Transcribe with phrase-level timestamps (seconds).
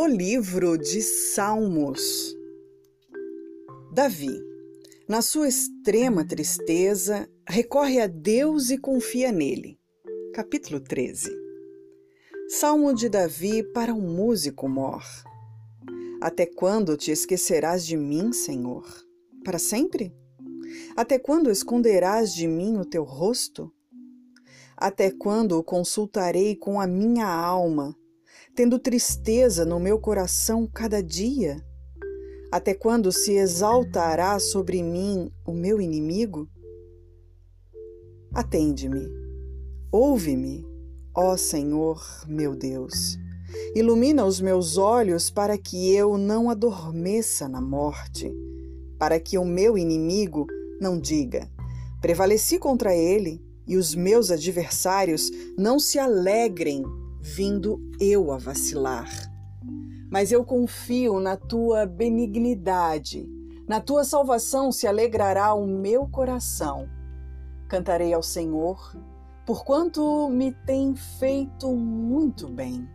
[0.00, 2.32] O livro de Salmos.
[3.92, 4.40] Davi,
[5.08, 9.76] na sua extrema tristeza, recorre a Deus e confia nele.
[10.32, 11.36] Capítulo 13.
[12.48, 15.02] Salmo de Davi para um músico mor.
[16.20, 18.86] Até quando te esquecerás de mim, Senhor?
[19.44, 20.14] Para sempre?
[20.96, 23.68] Até quando esconderás de mim o teu rosto?
[24.76, 27.98] Até quando consultarei com a minha alma?
[28.58, 31.64] Tendo tristeza no meu coração cada dia?
[32.50, 36.48] Até quando se exaltará sobre mim o meu inimigo?
[38.34, 39.08] Atende-me,
[39.92, 40.66] ouve-me,
[41.14, 43.16] ó Senhor meu Deus.
[43.76, 48.28] Ilumina os meus olhos para que eu não adormeça na morte,
[48.98, 50.48] para que o meu inimigo
[50.80, 51.48] não diga:
[52.00, 56.82] prevaleci contra ele, e os meus adversários não se alegrem
[57.34, 59.08] vindo eu a vacilar.
[60.10, 63.28] Mas eu confio na tua benignidade,
[63.68, 66.88] na tua salvação se alegrará o meu coração.
[67.68, 68.96] Cantarei ao Senhor,
[69.44, 72.88] porquanto me tem feito muito bem.